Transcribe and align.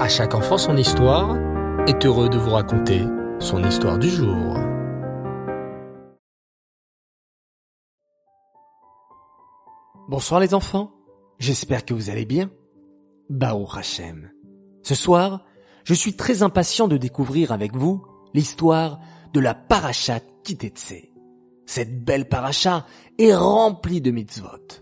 À 0.00 0.08
chaque 0.08 0.34
enfant 0.34 0.56
son 0.56 0.78
histoire 0.78 1.36
est 1.86 2.06
heureux 2.06 2.30
de 2.30 2.38
vous 2.38 2.52
raconter 2.52 3.02
son 3.38 3.62
histoire 3.62 3.98
du 3.98 4.08
jour. 4.08 4.56
Bonsoir 10.08 10.40
les 10.40 10.54
enfants, 10.54 10.90
j'espère 11.38 11.84
que 11.84 11.92
vous 11.92 12.08
allez 12.08 12.24
bien. 12.24 12.50
Bao 13.28 13.66
Hachem. 13.70 14.30
Ce 14.82 14.94
soir, 14.94 15.44
je 15.84 15.92
suis 15.92 16.16
très 16.16 16.42
impatient 16.42 16.88
de 16.88 16.96
découvrir 16.96 17.52
avec 17.52 17.76
vous 17.76 18.02
l'histoire 18.32 19.00
de 19.34 19.40
la 19.40 19.52
parachat 19.52 20.20
Kitetse. 20.44 20.94
Cette 21.66 22.02
belle 22.02 22.26
paracha 22.26 22.86
est 23.18 23.34
remplie 23.34 24.00
de 24.00 24.12
mitzvot. 24.12 24.80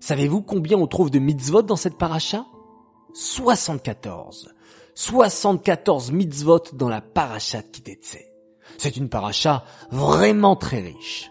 Savez-vous 0.00 0.40
combien 0.40 0.78
on 0.78 0.86
trouve 0.86 1.10
de 1.10 1.18
mitzvot 1.18 1.60
dans 1.60 1.76
cette 1.76 1.98
paracha? 1.98 2.46
74. 3.12 4.53
74 4.94 6.12
mitzvot 6.12 6.60
dans 6.72 6.88
la 6.88 7.00
paracha 7.00 7.62
Kitetse. 7.62 8.18
C'est 8.78 8.96
une 8.96 9.08
paracha 9.08 9.64
vraiment 9.90 10.56
très 10.56 10.80
riche. 10.80 11.30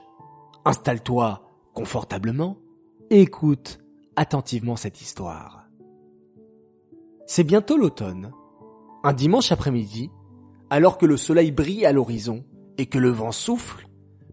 Installe-toi 0.66 1.42
confortablement 1.74 2.58
et 3.10 3.22
écoute 3.22 3.80
attentivement 4.16 4.76
cette 4.76 5.02
histoire. 5.02 5.66
C'est 7.26 7.44
bientôt 7.44 7.78
l'automne. 7.78 8.32
Un 9.04 9.14
dimanche 9.14 9.52
après-midi, 9.52 10.12
alors 10.70 10.98
que 10.98 11.06
le 11.06 11.18
soleil 11.18 11.52
brille 11.52 11.86
à 11.86 11.92
l'horizon 11.92 12.44
et 12.78 12.86
que 12.86 12.98
le 12.98 13.10
vent 13.10 13.32
souffle, 13.32 13.88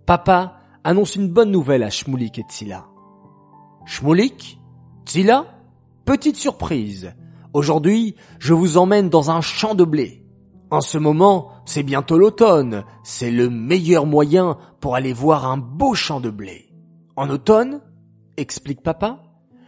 papa 0.07 0.57
annonce 0.85 1.17
une 1.17 1.29
bonne 1.29 1.51
nouvelle 1.51 1.83
à 1.83 1.91
Shmulik 1.91 2.39
et 2.39 2.45
Tzila. 2.49 2.89
Shmulik? 3.87 4.61
Tzila? 5.07 5.47
Petite 6.05 6.37
surprise. 6.37 7.13
Aujourd'hui, 7.53 8.15
je 8.39 8.53
vous 8.53 8.79
emmène 8.79 9.09
dans 9.09 9.31
un 9.31 9.41
champ 9.41 9.75
de 9.75 9.85
blé. 9.85 10.25
En 10.71 10.81
ce 10.81 10.99
moment, 10.99 11.51
c'est 11.67 11.83
bientôt 11.83 12.17
l'automne. 12.17 12.85
C'est 13.03 13.33
le 13.33 13.51
meilleur 13.51 14.07
moyen 14.07 14.57
pour 14.81 14.95
aller 14.95 15.13
voir 15.13 15.47
un 15.51 15.57
beau 15.57 15.95
champ 15.95 16.21
de 16.21 16.31
blé. 16.31 16.69
En 17.17 17.29
automne, 17.29 17.81
explique 18.37 18.83
papa, 18.83 19.23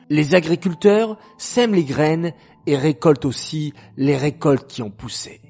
les 0.09 0.37
agriculteurs 0.37 1.19
sèment 1.39 1.75
les 1.75 1.84
graines 1.84 2.33
et 2.67 2.77
récoltent 2.77 3.25
aussi 3.25 3.73
les 3.97 4.17
récoltes 4.17 4.69
qui 4.69 4.83
ont 4.83 4.91
poussé. 4.91 5.41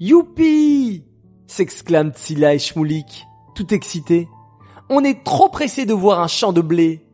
Youpi! 0.00 1.04
s'exclament 1.46 2.12
Tsila 2.12 2.54
et 2.54 2.58
Shmoulik, 2.58 3.26
tout 3.54 3.72
excités. 3.72 4.28
On 4.90 5.04
est 5.04 5.24
trop 5.24 5.48
pressés 5.48 5.86
de 5.86 5.94
voir 5.94 6.20
un 6.20 6.26
champ 6.26 6.52
de 6.52 6.60
blé. 6.60 7.06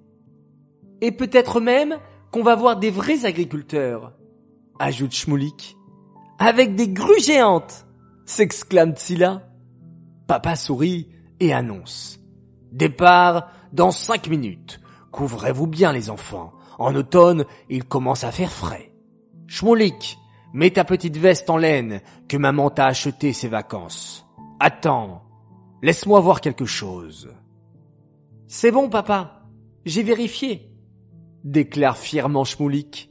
Et 1.01 1.13
peut-être 1.13 1.61
même 1.61 1.98
qu'on 2.31 2.43
va 2.43 2.57
voir 2.57 2.79
des 2.79 2.91
vrais 2.91 3.27
agriculteurs, 3.27 4.13
ajoute 4.78 5.12
Shmoulik. 5.12 5.77
Avec 6.39 6.75
des 6.75 6.89
grues 6.89 7.20
géantes, 7.20 7.86
s'exclame 8.27 8.94
Tsila. 8.94 9.48
Papa 10.27 10.56
sourit 10.56 11.08
et 11.41 11.53
annonce. 11.53 12.20
Départ 12.72 13.48
dans 13.72 13.91
cinq 13.91 14.28
minutes. 14.28 14.80
Couvrez-vous 15.12 15.67
bien 15.67 15.92
les 15.92 16.11
enfants. 16.11 16.52
En 16.78 16.95
automne, 16.95 17.45
il 17.69 17.84
commence 17.84 18.25
à 18.25 18.33
faire 18.33 18.50
frais. 18.50 18.92
Shmoulik, 19.47 20.19
mets 20.52 20.70
ta 20.70 20.84
petite 20.84 21.17
veste 21.17 21.50
en 21.50 21.56
laine 21.56 22.00
que 22.28 22.36
maman 22.36 22.70
t'a 22.70 22.86
acheté 22.86 23.33
ces 23.33 23.48
vacances. 23.48 24.27
Attends, 24.58 25.22
laisse-moi 25.83 26.20
voir 26.20 26.41
quelque 26.41 26.67
chose. 26.67 27.30
C'est 28.48 28.72
bon, 28.72 28.89
papa. 28.89 29.42
J'ai 29.84 30.02
vérifié 30.02 30.75
déclare 31.45 31.98
fièrement 31.98 32.45
Shmoulik. 32.45 33.11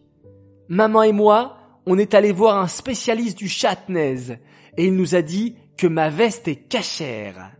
Maman 0.69 1.03
et 1.03 1.11
moi, 1.11 1.57
on 1.85 1.97
est 1.97 2.13
allé 2.13 2.31
voir 2.31 2.57
un 2.57 2.67
spécialiste 2.67 3.37
du 3.37 3.47
chatnez 3.47 4.39
et 4.77 4.85
il 4.85 4.95
nous 4.95 5.15
a 5.15 5.21
dit 5.21 5.55
que 5.77 5.87
ma 5.87 6.09
veste 6.09 6.47
est 6.47 6.67
cachère. 6.67 7.51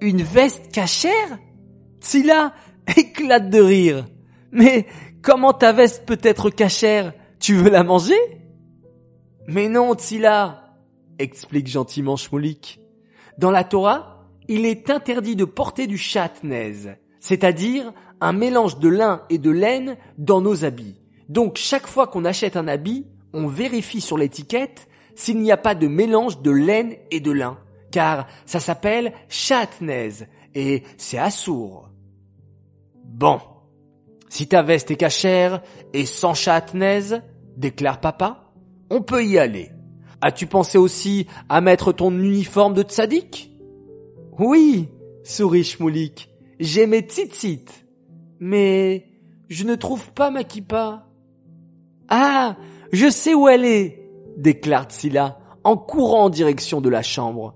Une 0.00 0.22
veste 0.22 0.72
cachère? 0.72 1.38
Tila 2.00 2.54
éclate 2.96 3.50
de 3.50 3.60
rire. 3.60 4.06
Mais 4.52 4.86
comment 5.22 5.52
ta 5.52 5.72
veste 5.72 6.06
peut 6.06 6.20
être 6.22 6.50
cachère? 6.50 7.12
Tu 7.40 7.54
veux 7.54 7.70
la 7.70 7.84
manger? 7.84 8.18
Mais 9.46 9.68
non, 9.68 9.94
Tila, 9.94 10.74
explique 11.18 11.66
gentiment 11.66 12.16
Shmoulik. 12.16 12.80
Dans 13.38 13.50
la 13.50 13.64
Torah, 13.64 14.26
il 14.48 14.64
est 14.64 14.90
interdit 14.90 15.36
de 15.36 15.44
porter 15.44 15.86
du 15.86 15.98
chatnez, 15.98 16.96
c'est-à-dire 17.20 17.92
un 18.20 18.32
mélange 18.32 18.78
de 18.78 18.88
lin 18.88 19.22
et 19.28 19.38
de 19.38 19.50
laine 19.50 19.96
dans 20.18 20.40
nos 20.40 20.64
habits. 20.64 21.00
Donc 21.28 21.56
chaque 21.56 21.86
fois 21.86 22.06
qu'on 22.06 22.24
achète 22.24 22.56
un 22.56 22.68
habit, 22.68 23.06
on 23.32 23.46
vérifie 23.46 24.00
sur 24.00 24.18
l'étiquette 24.18 24.88
s'il 25.14 25.38
n'y 25.40 25.52
a 25.52 25.56
pas 25.56 25.74
de 25.74 25.86
mélange 25.86 26.42
de 26.42 26.50
laine 26.50 26.96
et 27.10 27.20
de 27.20 27.30
lin, 27.30 27.58
car 27.90 28.26
ça 28.46 28.60
s'appelle 28.60 29.12
chatnez 29.28 30.26
et 30.54 30.82
c'est 30.96 31.18
assourd. 31.18 31.90
Bon, 33.04 33.40
si 34.28 34.48
ta 34.48 34.62
veste 34.62 34.90
est 34.90 34.96
cachère 34.96 35.62
et 35.92 36.06
sans 36.06 36.34
chatnez, 36.34 37.20
déclare 37.56 38.00
papa, 38.00 38.52
on 38.90 39.00
peut 39.00 39.24
y 39.24 39.38
aller. 39.38 39.70
As-tu 40.20 40.46
pensé 40.46 40.78
aussi 40.78 41.26
à 41.48 41.60
mettre 41.60 41.92
ton 41.92 42.10
uniforme 42.10 42.74
de 42.74 42.82
tzaddik? 42.82 43.52
Oui, 44.38 44.88
sourit 45.22 45.64
Shmoulik, 45.64 46.30
j'ai 46.58 46.86
mes 46.86 47.00
tzitzit. 47.00 47.66
Mais 48.40 49.06
je 49.48 49.64
ne 49.64 49.74
trouve 49.74 50.12
pas 50.12 50.30
ma 50.30 50.44
kippa. 50.44 51.06
Ah, 52.08 52.56
je 52.92 53.08
sais 53.10 53.34
où 53.34 53.48
elle 53.48 53.64
est, 53.64 54.08
déclare 54.36 54.84
Tsila 54.84 55.38
en 55.64 55.76
courant 55.76 56.24
en 56.24 56.30
direction 56.30 56.80
de 56.80 56.88
la 56.88 57.02
chambre. 57.02 57.54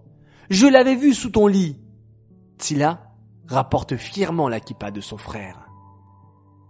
Je 0.50 0.66
l'avais 0.66 0.94
vue 0.94 1.14
sous 1.14 1.30
ton 1.30 1.46
lit. 1.46 1.76
Tsila 2.58 3.12
rapporte 3.46 3.96
fièrement 3.96 4.48
la 4.48 4.60
kippa 4.60 4.90
de 4.90 5.00
son 5.00 5.18
frère. 5.18 5.68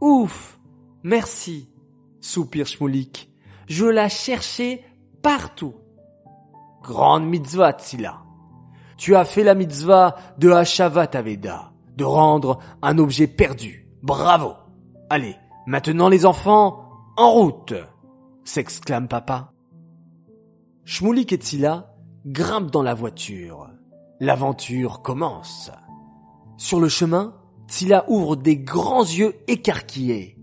Ouf, 0.01 0.59
merci, 1.03 1.69
soupire 2.21 2.67
Shmoulik. 2.67 3.31
Je 3.69 3.87
la 3.87 4.09
cherchais 4.09 4.85
partout. 5.23 5.75
Grande 6.83 7.27
mitzvah, 7.27 7.73
Tsila. 7.73 8.23
Tu 8.97 9.15
as 9.15 9.25
fait 9.25 9.45
la 9.45 9.55
mitzvah 9.55 10.17
de 10.39 10.51
Hashavat 10.51 11.11
Aveda, 11.15 11.73
de 11.97 12.05
rendre 12.05 12.59
un 12.83 12.99
objet 12.99 13.27
perdu. 13.29 13.89
Bravo. 14.03 14.55
Allez, 15.11 15.37
maintenant 15.67 16.09
les 16.09 16.27
enfants, 16.27 16.88
en 17.19 17.33
route 17.33 17.75
s'exclame 18.45 19.09
papa. 19.09 19.53
Shmoulik 20.85 21.33
et 21.33 21.39
Tila 21.39 21.93
grimpent 22.25 22.71
dans 22.71 22.83
la 22.83 22.95
voiture. 22.95 23.69
L'aventure 24.21 25.03
commence. 25.03 25.71
Sur 26.57 26.79
le 26.79 26.89
chemin, 26.89 27.35
Tila 27.67 28.05
ouvre 28.09 28.37
des 28.37 28.57
grands 28.57 29.03
yeux 29.03 29.35
écarquillés. 29.49 30.39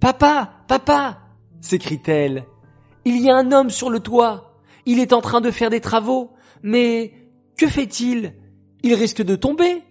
Papa, 0.00 0.64
papa, 0.66 1.18
s'écrie-t-elle. 1.60 2.46
Il 3.04 3.20
y 3.20 3.30
a 3.30 3.36
un 3.36 3.52
homme 3.52 3.70
sur 3.70 3.90
le 3.90 4.00
toit. 4.00 4.54
Il 4.86 5.00
est 5.00 5.12
en 5.12 5.20
train 5.20 5.42
de 5.42 5.50
faire 5.50 5.70
des 5.70 5.80
travaux. 5.80 6.32
Mais 6.62 7.12
que 7.58 7.66
fait-il? 7.66 8.34
Il 8.82 8.94
risque 8.94 9.22
de 9.22 9.36
tomber. 9.36 9.82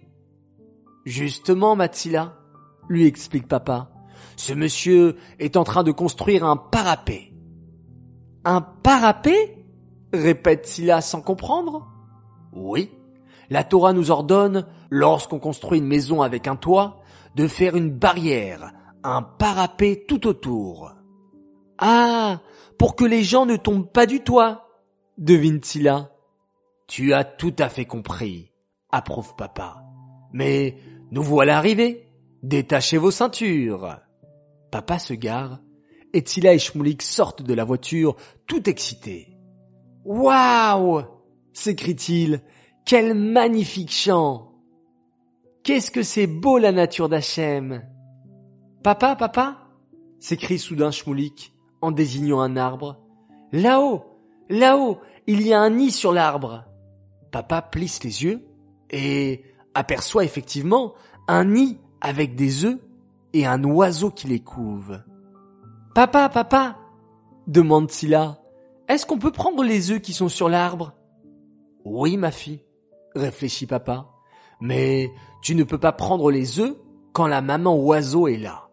Justement, 1.04 1.76
Matsila, 1.76 2.36
lui 2.88 3.06
explique 3.06 3.46
papa. 3.46 3.92
Ce 4.36 4.52
monsieur 4.52 5.16
est 5.38 5.56
en 5.56 5.64
train 5.64 5.82
de 5.82 5.92
construire 5.92 6.44
un 6.44 6.56
parapet. 6.56 7.32
Un 8.44 8.60
parapet? 8.60 9.56
répète 10.12 10.66
Silla 10.66 11.00
sans 11.00 11.20
comprendre. 11.20 11.86
Oui. 12.52 12.90
La 13.50 13.64
Torah 13.64 13.92
nous 13.92 14.10
ordonne, 14.10 14.66
lorsqu'on 14.90 15.38
construit 15.38 15.78
une 15.78 15.86
maison 15.86 16.22
avec 16.22 16.46
un 16.46 16.56
toit, 16.56 17.00
de 17.34 17.46
faire 17.46 17.76
une 17.76 17.90
barrière, 17.90 18.72
un 19.04 19.22
parapet 19.22 20.04
tout 20.06 20.26
autour. 20.26 20.92
Ah, 21.78 22.40
pour 22.78 22.96
que 22.96 23.04
les 23.04 23.22
gens 23.22 23.46
ne 23.46 23.56
tombent 23.56 23.90
pas 23.90 24.06
du 24.06 24.20
toit, 24.20 24.68
devine 25.16 25.62
Silla. 25.62 26.10
Tu 26.86 27.12
as 27.12 27.24
tout 27.24 27.54
à 27.58 27.68
fait 27.68 27.84
compris, 27.84 28.52
approuve 28.90 29.34
papa. 29.36 29.84
Mais 30.32 30.76
nous 31.10 31.22
voilà 31.22 31.58
arrivés. 31.58 32.04
Détachez 32.42 32.98
vos 32.98 33.10
ceintures. 33.10 33.98
Papa 34.70 34.98
se 34.98 35.14
gare, 35.14 35.60
et 36.12 36.22
Tila 36.22 36.54
et 36.54 36.58
Shmoulik 36.58 37.02
sortent 37.02 37.42
de 37.42 37.54
la 37.54 37.64
voiture, 37.64 38.16
tout 38.46 38.68
excités. 38.68 39.36
Waouh! 40.04 41.02
s'écrie-t-il. 41.52 42.42
Quel 42.84 43.14
magnifique 43.14 43.92
chant! 43.92 44.52
Qu'est-ce 45.62 45.90
que 45.90 46.02
c'est 46.02 46.26
beau 46.26 46.58
la 46.58 46.72
nature 46.72 47.08
d'Hachem! 47.08 47.82
Papa, 48.82 49.16
papa? 49.16 49.68
s'écrie 50.20 50.58
soudain 50.58 50.90
Shmoulik 50.90 51.52
en 51.80 51.90
désignant 51.90 52.40
un 52.40 52.56
arbre. 52.56 52.98
Là-haut, 53.52 54.04
là-haut, 54.48 54.98
il 55.26 55.42
y 55.42 55.52
a 55.52 55.60
un 55.60 55.70
nid 55.70 55.90
sur 55.90 56.12
l'arbre. 56.12 56.64
Papa 57.30 57.62
plisse 57.62 58.02
les 58.02 58.24
yeux 58.24 58.46
et 58.90 59.42
aperçoit 59.74 60.24
effectivement 60.24 60.94
un 61.26 61.44
nid 61.44 61.78
avec 62.00 62.34
des 62.34 62.64
œufs 62.64 62.78
et 63.32 63.46
un 63.46 63.62
oiseau 63.64 64.10
qui 64.10 64.26
les 64.26 64.40
couve. 64.40 65.02
Papa, 65.94 66.28
papa, 66.28 66.76
demande 67.46 67.90
Silla, 67.90 68.38
est-ce 68.88 69.04
qu'on 69.04 69.18
peut 69.18 69.32
prendre 69.32 69.62
les 69.62 69.90
œufs 69.90 70.00
qui 70.00 70.12
sont 70.12 70.28
sur 70.28 70.48
l'arbre? 70.48 70.94
Oui, 71.84 72.16
ma 72.16 72.30
fille, 72.30 72.64
réfléchit 73.14 73.66
papa. 73.66 74.08
Mais 74.60 75.10
tu 75.42 75.54
ne 75.54 75.64
peux 75.64 75.78
pas 75.78 75.92
prendre 75.92 76.30
les 76.30 76.58
œufs 76.58 76.76
quand 77.12 77.26
la 77.26 77.42
maman 77.42 77.76
oiseau 77.76 78.28
est 78.28 78.38
là. 78.38 78.68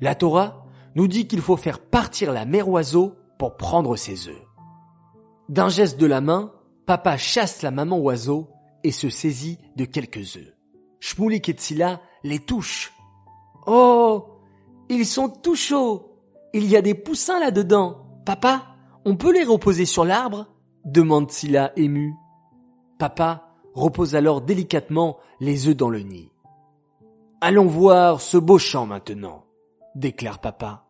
La 0.00 0.14
Torah 0.14 0.66
nous 0.94 1.08
dit 1.08 1.26
qu'il 1.26 1.40
faut 1.40 1.56
faire 1.56 1.78
partir 1.78 2.32
la 2.32 2.44
mère 2.44 2.68
oiseau 2.68 3.16
pour 3.38 3.56
prendre 3.56 3.96
ses 3.96 4.28
œufs. 4.28 4.46
D'un 5.48 5.68
geste 5.68 5.98
de 5.98 6.06
la 6.06 6.20
main, 6.20 6.52
papa 6.86 7.16
chasse 7.16 7.62
la 7.62 7.70
maman 7.70 7.98
oiseau 7.98 8.50
et 8.84 8.92
se 8.92 9.08
saisit 9.08 9.58
de 9.76 9.84
quelques 9.84 10.36
œufs. 10.36 10.54
Shmulik 11.00 11.48
et 11.48 11.52
Tzila 11.52 12.00
les 12.22 12.38
touchent. 12.38 12.92
Oh, 13.66 14.24
ils 14.88 15.06
sont 15.06 15.28
tout 15.28 15.54
chauds. 15.54 16.18
Il 16.52 16.66
y 16.66 16.76
a 16.76 16.82
des 16.82 16.94
poussins 16.94 17.40
là-dedans. 17.40 18.06
Papa, 18.26 18.76
on 19.04 19.16
peut 19.16 19.32
les 19.32 19.44
reposer 19.44 19.84
sur 19.84 20.04
l'arbre? 20.04 20.46
demande 20.84 21.30
Tzila 21.30 21.72
ému. 21.76 22.14
Papa 22.98 23.48
repose 23.74 24.14
alors 24.14 24.40
délicatement 24.40 25.18
les 25.40 25.68
œufs 25.68 25.76
dans 25.76 25.90
le 25.90 26.00
nid. 26.00 26.30
Allons 27.40 27.66
voir 27.66 28.20
ce 28.20 28.36
beau 28.36 28.58
champ 28.58 28.86
maintenant, 28.86 29.44
déclare 29.94 30.40
papa. 30.40 30.88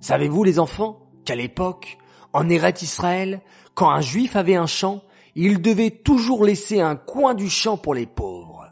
Savez-vous 0.00 0.42
les 0.42 0.58
enfants 0.58 1.08
qu'à 1.24 1.36
l'époque, 1.36 1.98
en 2.32 2.48
Eret 2.48 2.74
Israël, 2.82 3.40
quand 3.74 3.90
un 3.90 4.00
juif 4.00 4.36
avait 4.36 4.56
un 4.56 4.66
champ, 4.66 5.02
il 5.36 5.62
devait 5.62 5.90
toujours 5.90 6.44
laisser 6.44 6.80
un 6.80 6.96
coin 6.96 7.34
du 7.34 7.48
champ 7.48 7.76
pour 7.76 7.94
les 7.94 8.06
pauvres. 8.06 8.66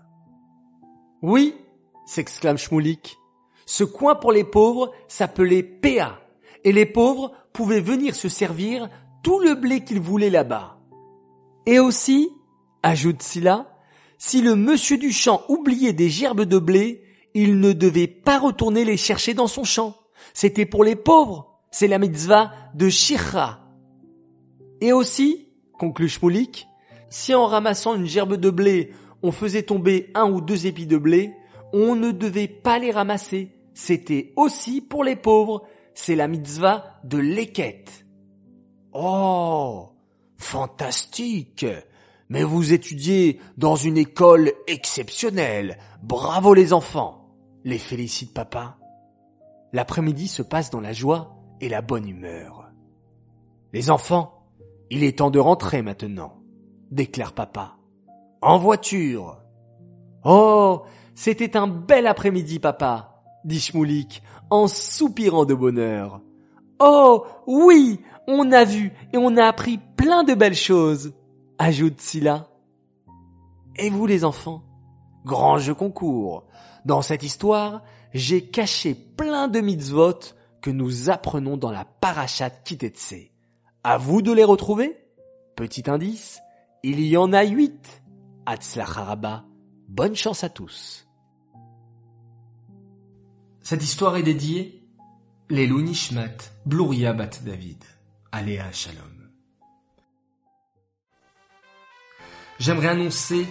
Oui, 1.23 1.55
s'exclame 2.07 2.59
Shmoulik. 2.59 3.19
Ce 3.73 3.85
coin 3.85 4.15
pour 4.15 4.33
les 4.33 4.45
pauvres 4.45 4.93
s'appelait 5.09 5.63
Péa, 5.63 6.21
et 6.63 6.73
les 6.73 6.85
pauvres 6.85 7.33
pouvaient 7.55 7.81
venir 7.81 8.15
se 8.15 8.29
servir 8.29 8.91
tout 9.23 9.39
le 9.39 9.55
blé 9.55 9.83
qu'ils 9.83 9.99
voulaient 9.99 10.29
là-bas. 10.29 10.77
Et 11.65 11.79
aussi, 11.79 12.29
ajoute 12.83 13.23
Silla, 13.23 13.75
si 14.19 14.43
le 14.43 14.57
monsieur 14.57 14.99
du 14.99 15.11
champ 15.11 15.41
oubliait 15.49 15.95
des 15.95 16.11
gerbes 16.11 16.43
de 16.43 16.59
blé, 16.59 17.03
il 17.33 17.61
ne 17.61 17.73
devait 17.73 18.09
pas 18.09 18.39
retourner 18.39 18.85
les 18.85 18.99
chercher 18.99 19.33
dans 19.33 19.47
son 19.47 19.65
champ. 19.65 19.97
C'était 20.35 20.67
pour 20.67 20.85
les 20.85 20.95
pauvres. 20.95 21.59
C'est 21.71 21.89
la 21.89 21.99
mitzvah 21.99 22.53
de 22.75 22.91
Shira. 22.91 23.61
Et 24.83 24.93
aussi, 24.93 25.49
conclut 25.79 26.11
Shmoulik, 26.11 26.69
si 27.09 27.35
en 27.35 27.47
ramassant 27.47 27.95
une 27.95 28.05
gerbe 28.05 28.35
de 28.35 28.51
blé, 28.51 28.93
on 29.23 29.33
faisait 29.33 29.63
tomber 29.63 30.11
un 30.15 30.31
ou 30.31 30.43
deux 30.43 30.67
épis 30.67 30.87
de 30.87 30.99
blé, 30.99 31.33
on 31.73 31.97
ne 31.97 32.11
devait 32.11 32.49
pas 32.49 32.79
les 32.79 32.91
ramasser. 32.91 33.57
C'était 33.75 34.33
aussi 34.37 34.81
pour 34.81 35.05
les 35.05 35.17
pauvres. 35.17 35.63
C'est 35.95 36.17
la 36.17 36.29
mitzvah 36.29 37.01
de 37.05 37.19
l'équette. 37.19 38.07
Oh, 38.93 39.91
fantastique. 40.37 41.67
Mais 42.29 42.45
vous 42.45 42.73
étudiez 42.73 43.41
dans 43.57 43.77
une 43.77 43.99
école 43.99 44.53
exceptionnelle. 44.67 45.79
Bravo 46.03 46.55
les 46.55 46.73
enfants. 46.73 47.29
Les 47.65 47.79
félicite 47.79 48.35
papa. 48.35 48.79
L'après-midi 49.73 50.29
se 50.29 50.43
passe 50.43 50.71
dans 50.71 50.81
la 50.81 50.93
joie 50.93 51.37
et 51.61 51.69
la 51.69 51.81
bonne 51.81 52.09
humeur. 52.09 52.71
Les 53.73 53.91
enfants, 53.91 54.49
il 54.91 55.05
est 55.05 55.19
temps 55.19 55.31
de 55.31 55.39
rentrer 55.39 55.81
maintenant, 55.81 56.43
déclare 56.91 57.33
papa. 57.33 57.77
En 58.43 58.59
voiture. 58.59 59.41
Oh, 60.25 60.83
c'était 61.15 61.57
un 61.57 61.67
bel 61.67 62.07
après-midi, 62.07 62.59
papa, 62.59 63.12
dit 63.45 63.61
Shmoulik, 63.61 64.23
en 64.51 64.69
soupirant 64.69 65.45
de 65.45 65.55
bonheur. 65.55 66.21
Oh, 66.79 67.25
oui, 67.47 68.01
on 68.27 68.53
a 68.53 68.65
vu 68.65 68.93
et 69.13 69.19
on 69.19 69.37
a 69.37 69.45
appris 69.45 69.79
plein 69.97 70.25
de 70.25 70.35
belles 70.35 70.55
choses, 70.55 71.13
ajoute 71.59 72.01
Silla. 72.01 72.49
Et 73.77 73.91
vous 73.91 74.07
les 74.07 74.25
enfants? 74.25 74.63
Grand 75.25 75.59
jeu 75.59 75.75
concours. 75.75 76.45
Dans 76.85 77.03
cette 77.03 77.23
histoire, 77.23 77.83
j'ai 78.13 78.45
caché 78.45 78.95
plein 78.95 79.49
de 79.49 79.61
mitzvot 79.61 80.19
que 80.61 80.71
nous 80.71 81.11
apprenons 81.11 81.57
dans 81.57 81.71
la 81.71 81.85
parachat 81.85 82.51
Kitetse. 82.51 83.15
À 83.85 83.99
vous 83.99 84.23
de 84.23 84.33
les 84.33 84.45
retrouver? 84.45 84.97
Petit 85.57 85.89
indice, 85.89 86.41
il 86.83 87.01
y 87.01 87.17
en 87.17 87.33
a 87.33 87.45
huit. 87.45 88.03
Haraba. 88.47 89.45
Bonne 89.89 90.17
chance 90.17 90.43
à 90.43 90.49
tous. 90.49 91.07
Cette 93.63 93.85
histoire 93.85 94.17
est 94.17 94.25
dédiée 94.25 94.83
les 95.49 95.69
Nishmat, 95.69 96.37
Bat 96.67 97.31
David, 97.45 97.85
Aléa 98.33 98.73
Shalom. 98.73 99.31
J'aimerais 102.59 102.89
annoncer 102.89 103.47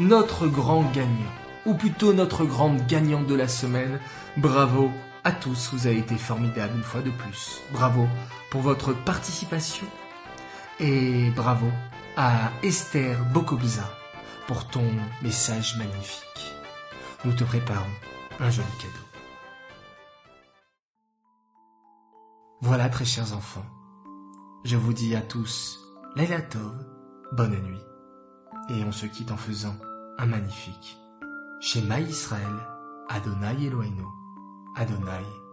notre 0.00 0.48
grand 0.48 0.82
gagnant, 0.90 1.32
ou 1.64 1.74
plutôt 1.74 2.12
notre 2.12 2.44
grande 2.44 2.84
gagnante 2.88 3.28
de 3.28 3.36
la 3.36 3.46
semaine. 3.46 4.00
Bravo 4.36 4.90
à 5.22 5.30
tous, 5.30 5.70
vous 5.72 5.86
avez 5.86 5.98
été 5.98 6.16
formidables 6.16 6.76
une 6.76 6.82
fois 6.82 7.02
de 7.02 7.10
plus. 7.10 7.60
Bravo 7.72 8.08
pour 8.50 8.62
votre 8.62 8.94
participation 8.94 9.86
et 10.80 11.30
bravo 11.36 11.68
à 12.16 12.50
Esther 12.64 13.24
Bokobza 13.26 13.88
pour 14.48 14.66
ton 14.66 14.90
message 15.22 15.76
magnifique. 15.76 16.52
Nous 17.24 17.32
te 17.32 17.44
préparons 17.44 17.84
un 18.40 18.50
joli 18.50 18.68
cadeau. 18.80 19.05
Voilà, 22.62 22.88
très 22.88 23.04
chers 23.04 23.34
enfants, 23.34 23.66
je 24.64 24.76
vous 24.76 24.94
dis 24.94 25.14
à 25.14 25.20
tous, 25.20 25.78
Laila 26.16 26.40
Tov, 26.40 26.74
bonne 27.32 27.54
nuit, 27.60 27.84
et 28.70 28.82
on 28.82 28.92
se 28.92 29.04
quitte 29.04 29.30
en 29.30 29.36
faisant 29.36 29.76
un 30.16 30.24
magnifique. 30.24 30.96
Shema 31.60 32.00
Israël, 32.00 32.56
Adonai 33.10 33.66
Eloheinu, 33.66 34.04
Adonai. 34.74 35.45